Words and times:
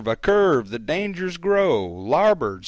a 0.07 0.15
curve! 0.15 0.71
the 0.71 0.79
dangers 0.79 1.37
grow! 1.37 1.87
"Labbord! 1.87 2.59